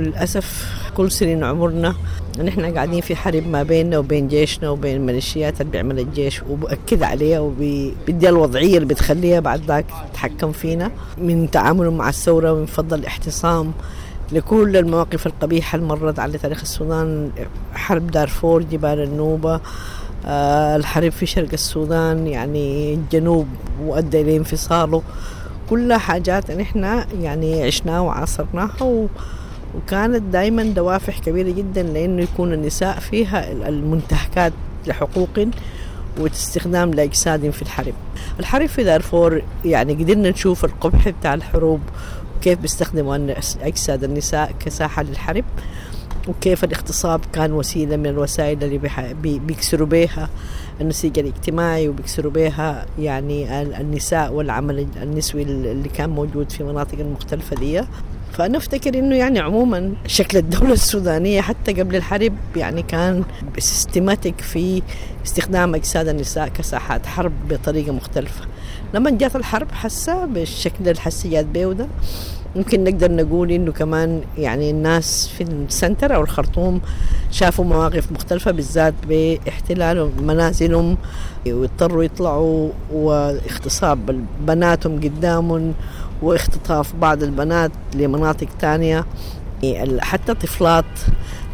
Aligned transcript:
للأسف 0.00 0.74
كل 0.96 1.10
سنين 1.10 1.44
عمرنا 1.44 1.94
نحن 2.44 2.74
قاعدين 2.74 3.00
في 3.00 3.16
حرب 3.16 3.46
ما 3.46 3.62
بيننا 3.62 3.98
وبين 3.98 4.28
جيشنا 4.28 4.70
وبين 4.70 4.96
الميليشيات 4.96 5.60
اللي 5.60 5.72
بيعمل 5.72 5.98
الجيش 5.98 6.42
وبأكد 6.50 7.02
عليها 7.02 7.40
وبيدي 7.40 8.28
الوضعية 8.28 8.76
اللي 8.76 8.88
بتخليها 8.88 9.40
بعد 9.40 9.60
ذاك 9.66 9.84
تتحكم 10.12 10.52
فينا. 10.52 10.90
من 11.18 11.50
تعامله 11.50 11.90
مع 11.90 12.08
الثورة 12.08 12.52
ومن 12.52 12.66
فضل 12.66 12.98
الاحتصام 12.98 13.72
لكل 14.32 14.76
المواقف 14.76 15.26
القبيحة 15.26 15.76
اللي 15.76 15.86
مرت 15.86 16.18
على 16.18 16.38
تاريخ 16.38 16.60
السودان. 16.60 17.30
حرب 17.74 18.10
دارفور 18.10 18.62
جبال 18.62 19.02
النوبة 19.02 19.60
آه 20.26 20.76
الحرب 20.76 21.12
في 21.12 21.26
شرق 21.26 21.48
السودان 21.52 22.26
يعني 22.26 22.94
الجنوب 22.94 23.46
وأدى 23.84 24.20
إلى 24.20 24.36
انفصاله. 24.36 25.02
كلها 25.70 25.98
حاجات 25.98 26.50
نحن 26.50 27.04
يعني 27.20 27.62
عشناها 27.62 28.00
وعاصرناها 28.00 28.82
و 28.82 29.06
وكانت 29.76 30.22
دائما 30.22 30.62
دوافع 30.62 31.12
كبيرة 31.12 31.50
جدا 31.50 31.82
لأنه 31.82 32.22
يكون 32.22 32.52
النساء 32.52 32.98
فيها 32.98 33.52
المنتهكات 33.68 34.52
لحقوق 34.86 35.28
واستخدام 36.18 36.90
لأجساد 36.90 37.50
في 37.50 37.62
الحرب. 37.62 37.94
الحرب 38.40 38.66
في 38.66 38.84
دارفور 38.84 39.42
يعني 39.64 39.94
قدرنا 39.94 40.30
نشوف 40.30 40.64
القبح 40.64 41.08
بتاع 41.08 41.34
الحروب 41.34 41.80
وكيف 42.38 42.58
بيستخدموا 42.58 43.34
أجساد 43.62 44.04
النساء 44.04 44.52
كساحة 44.60 45.02
للحرب 45.02 45.44
وكيف 46.28 46.64
الاغتصاب 46.64 47.20
كان 47.32 47.52
وسيلة 47.52 47.96
من 47.96 48.06
الوسائل 48.06 48.64
اللي 48.64 48.80
بيكسروا 49.22 49.86
بها 49.86 50.28
النسيج 50.80 51.18
الاجتماعي 51.18 51.88
وبيكسروا 51.88 52.32
بها 52.32 52.86
يعني 52.98 53.60
النساء 53.80 54.32
والعمل 54.32 54.86
النسوي 55.02 55.42
اللي 55.42 55.88
كان 55.88 56.10
موجود 56.10 56.52
في 56.52 56.64
مناطق 56.64 56.98
المختلفة 56.98 57.56
دي. 57.56 57.82
فأنا 58.32 58.58
أفتكر 58.58 58.98
إنه 58.98 59.16
يعني 59.16 59.38
عموما 59.38 59.92
شكل 60.06 60.38
الدولة 60.38 60.72
السودانية 60.72 61.40
حتى 61.40 61.72
قبل 61.72 61.96
الحرب 61.96 62.32
يعني 62.56 62.82
كان 62.82 63.24
systematic 63.58 64.40
في 64.40 64.82
استخدام 65.26 65.74
أجساد 65.74 66.08
النساء 66.08 66.48
كساحات 66.48 67.06
حرب 67.06 67.32
بطريقة 67.48 67.92
مختلفة. 67.92 68.44
لما 68.94 69.10
جات 69.10 69.36
الحرب 69.36 69.72
حسا 69.72 70.24
بالشكل 70.24 70.88
الحسي 70.88 71.46
هي 71.46 71.57
بيه 71.57 71.75
ده 71.75 71.86
ممكن 72.56 72.84
نقدر 72.84 73.12
نقول 73.12 73.50
إنه 73.50 73.72
كمان 73.72 74.20
يعني 74.38 74.70
الناس 74.70 75.28
في 75.28 75.42
ال 75.42 75.52
center 75.52 76.14
أو 76.14 76.22
الخرطوم 76.22 76.80
شافوا 77.30 77.64
مواقف 77.64 78.12
مختلفة 78.12 78.50
بالذات 78.50 78.94
باحتلال 79.08 80.10
منازلهم 80.22 80.96
واضطروا 81.46 82.04
يطلعوا 82.04 82.70
واغتصاب 82.92 84.24
بناتهم 84.40 85.00
قدامهم 85.00 85.74
واختطاف 86.22 86.94
بعض 86.94 87.22
البنات 87.22 87.70
لمناطق 87.94 88.48
تانية. 88.60 89.04
حتى 90.00 90.34
طفلات 90.34 90.84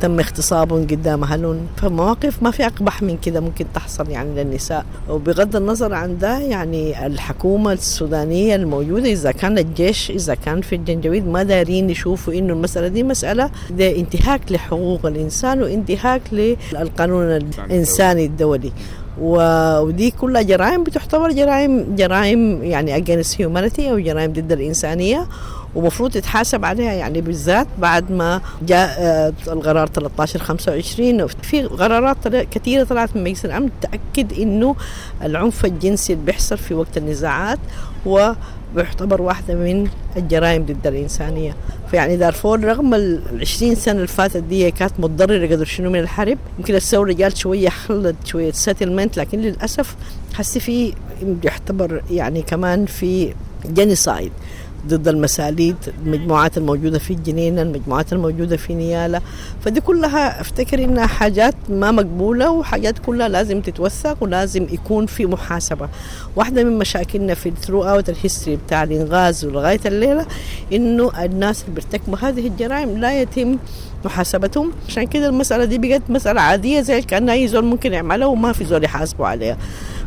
تم 0.00 0.18
اغتصابهم 0.20 0.82
قدام 0.82 1.24
أهلهم. 1.24 1.58
فمواقف 1.76 2.42
ما 2.42 2.50
في 2.50 2.66
أقبح 2.66 3.02
من 3.02 3.16
كده 3.16 3.40
ممكن 3.40 3.64
تحصل 3.74 4.10
يعني 4.10 4.44
للنساء. 4.44 4.84
وبغض 5.10 5.56
النظر 5.56 5.94
عن 5.94 6.18
ده 6.18 6.38
يعني 6.38 7.06
الحكومة 7.06 7.72
السودانية 7.72 8.54
الموجودة 8.54 9.12
إذا 9.12 9.32
كان 9.32 9.58
الجيش 9.58 10.10
إذا 10.10 10.34
كان 10.34 10.60
في 10.60 10.74
الجنجويد 10.74 11.26
ما 11.26 11.42
دارين 11.42 11.90
يشوفوا 11.90 12.34
إنه 12.34 12.52
المسألة 12.52 12.88
دي 12.88 13.02
مسألة 13.02 13.50
ده 13.70 13.96
انتهاك 13.96 14.52
لحقوق 14.52 15.06
الإنسان 15.06 15.62
وانتهاك 15.62 16.22
للقانون 16.32 17.24
الإنساني 17.36 18.24
الدولي. 18.26 18.72
ودي 19.20 20.10
كلها 20.10 20.42
جرائم 20.42 20.84
بتعتبر 20.84 21.32
جرائم 21.32 21.94
جرائم 21.96 22.64
يعني 22.64 23.04
against 23.04 23.26
humanity 23.36 23.80
أو 23.80 23.98
جرائم 23.98 24.32
ضد 24.32 24.52
الإنسانية. 24.52 25.26
ومفروض 25.74 26.10
تتحاسب 26.10 26.64
عليها 26.64 26.92
يعني 26.92 27.20
بالذات 27.20 27.66
بعد 27.78 28.12
ما 28.12 28.40
جاء 28.62 28.88
القرار 29.48 29.86
13 29.86 30.38
25 30.38 31.26
في 31.26 31.62
قرارات 31.62 32.28
كثيرة 32.28 32.84
طلعت 32.84 33.16
من 33.16 33.24
مجلس 33.24 33.44
الأمن 33.44 33.68
تأكد 33.80 34.32
إنه 34.40 34.76
العنف 35.22 35.64
الجنسي 35.64 36.12
اللي 36.12 36.24
بيحصل 36.24 36.58
في 36.58 36.74
وقت 36.74 36.96
النزاعات 36.96 37.58
هو 38.06 38.36
بيعتبر 38.76 39.22
واحدة 39.22 39.54
من 39.54 39.88
الجرائم 40.16 40.62
ضد 40.66 40.86
الإنسانية. 40.86 41.54
فيعني 41.90 42.16
دارفور 42.16 42.64
رغم 42.64 42.94
ال 42.94 43.20
20 43.40 43.74
سنة 43.74 43.94
اللي 43.96 44.06
فاتت 44.06 44.36
دي 44.42 44.70
كانت 44.70 44.92
متضررة 44.98 45.46
قدر 45.46 45.64
شنو 45.64 45.90
من 45.90 45.98
الحرب 46.00 46.38
يمكن 46.58 46.74
الثورة 46.74 47.12
جات 47.12 47.36
شوية 47.36 47.68
خلت 47.68 48.16
شوية 48.24 48.52
سيتلمنت 48.52 49.16
لكن 49.16 49.38
للأسف 49.40 49.96
حسي 50.34 50.60
في 50.60 50.92
يعتبر 51.44 52.02
يعني 52.10 52.42
كمان 52.42 52.86
في 52.86 53.34
genocide 53.72 54.32
ضد 54.86 55.08
المساليت 55.08 55.76
المجموعات 56.06 56.58
الموجودة 56.58 56.98
في 56.98 57.12
الجنينة 57.12 57.62
المجموعات 57.62 58.12
الموجودة 58.12 58.56
في 58.56 58.74
نيالا. 58.74 59.20
فدي 59.64 59.80
كلها 59.80 60.40
أفتكر 60.40 60.84
إنها 60.84 61.06
حاجات 61.06 61.54
ما 61.68 61.90
مقبولة 61.90 62.50
وحاجات 62.50 62.98
كلها 62.98 63.28
لازم 63.28 63.60
تتوثق 63.60 64.16
ولازم 64.20 64.66
يكون 64.70 65.06
في 65.06 65.26
محاسبة. 65.26 65.88
واحدة 66.36 66.64
من 66.64 66.78
مشاكلنا 66.78 67.34
في 67.34 67.52
throughout 67.62 67.82
ال 67.84 68.08
history 68.08 68.56
بتاع 68.66 68.82
الإنقاذ 68.82 69.44
ولغاية 69.44 69.80
الليلة 69.86 70.26
إنه 70.72 71.24
الناس 71.24 71.62
اللي 71.62 71.74
بيرتكبوا 71.74 72.18
هذه 72.18 72.46
الجرائم 72.46 72.98
لا 72.98 73.20
يتم 73.20 73.58
محاسبتهم. 74.04 74.72
عشان 74.88 75.06
كده 75.06 75.26
المسألة 75.26 75.64
دي 75.64 75.78
بقت 75.78 76.02
مسألة 76.08 76.40
عادية 76.40 76.80
زي 76.80 77.02
كأن 77.02 77.28
أي 77.28 77.48
زول 77.48 77.64
ممكن 77.64 77.92
يعملها 77.92 78.26
وما 78.26 78.52
في 78.52 78.64
زول 78.64 78.84
يحاسبوا 78.84 79.26
عليها. 79.26 79.56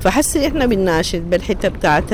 فحسي 0.00 0.36
إحنا 0.36 0.66
بنناشد 0.66 1.30
بالحتة 1.30 1.68
بتاعت 1.68 2.04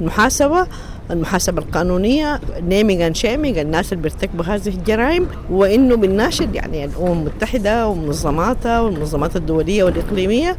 المحاسبة 0.00 0.66
المحاسبة 1.10 1.62
القانونية 1.62 2.40
naming 2.60 3.00
and 3.00 3.16
shaming 3.16 3.58
الناس 3.58 3.92
اللي 3.92 4.02
بيرتكبوا 4.02 4.44
هذه 4.44 4.68
الجرائم 4.68 5.26
وإنه 5.50 5.96
بنناشد 5.96 6.54
يعني 6.54 6.84
الأمم 6.84 7.12
المتحدة 7.12 7.88
ومنظماتها 7.88 8.80
والمنظمات 8.80 9.36
الدولية 9.36 9.84
والإقليمية 9.84 10.56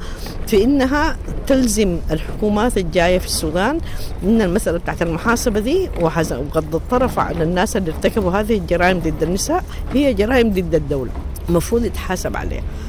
في 0.47 0.63
إنها 0.63 1.17
تلزم 1.47 1.97
الحكومات 2.11 2.77
الجاية 2.77 3.17
في 3.19 3.25
السودان 3.25 3.79
إن 4.23 4.41
المسألة 4.41 4.77
بتاعت 4.77 5.01
المحاسبة 5.01 5.59
دي 5.59 5.89
وغض 6.01 6.75
الطرف 6.75 7.19
على 7.19 7.43
الناس 7.43 7.77
اللي 7.77 7.91
ارتكبوا 7.91 8.31
هذه 8.31 8.57
الجرائم 8.57 8.99
ضد 8.99 9.23
النساء 9.23 9.63
هي 9.93 10.13
جرائم 10.13 10.49
ضد 10.49 10.75
الدولة 10.75 11.11
المفروض 11.49 11.85
يتحاسب 11.85 12.35
عليها. 12.37 12.63